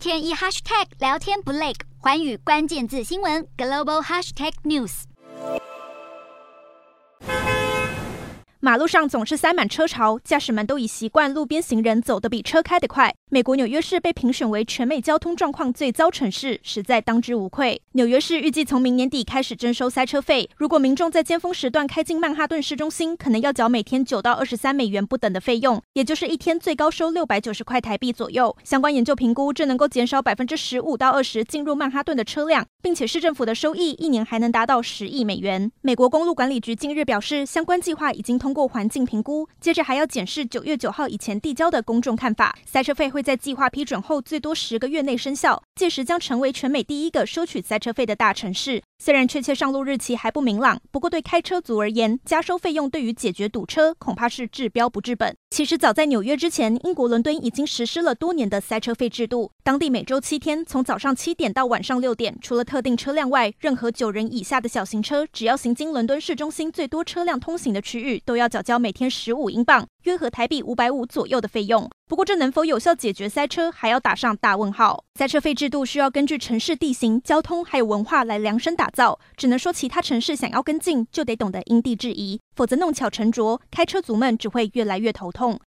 [0.00, 5.02] 天一 hashtag 聊天不累，环宇关键字新闻 global hashtag news。
[8.60, 13.14] 马路上总是塞满车潮，驾驶们都已习惯路边行人走得比车开得快。
[13.32, 17.80] 美国纽约市被评选为全美交通状况最糟城市，实在当之无愧。
[17.92, 28.56] 纽约市预计从明年底开始征收塞车费，如果民众在尖峰时段开进曼哈顿市中心，可能要缴每天九到二十三美元不等的费用，也就是一天最高收六百九十块台币左右。
[28.64, 35.70] 相关研究评估，这能够减少百分之十五到二十进入曼哈顿的车辆，并且市政府的收益一年还能达到十亿美元。
[35.82, 38.50] 美国公路管理局近日表示，相关计划已经通。
[38.50, 42.58] 过环境评估，接着还要检视九月九号以前递交的公众看法。
[42.66, 48.82] 塞车费会在计划批准后最多十个月内生效，届时将成为全美第一个收取赛车费的大城市。
[49.02, 55.34] 虽然确切上路日期还不明朗，不过对开车族而言，加收费用对于解决堵车恐怕是治标不治本。
[55.48, 59.52] 其实早在纽约之前，英国伦敦已经实施了多年的塞车费制度。
[59.64, 69.86] 当地每周七天，从早上七点到晚上六点，除了特定车辆外，任何九人以下的小型车，只要行经伦敦市中心最多车辆通行的区域，都要缴交每天十五英镑。
[70.04, 75.04] 约合台币五百五左右的费用，不过这能否有效解决塞车，还要打上大问号。
[75.20, 85.58] 在车费制度需要根据城市地形、交通还有文化来量身打造，只能说其他城市想要跟进，就得懂得因地制宜，否则弄巧成拙，开车族们只会越来越头痛。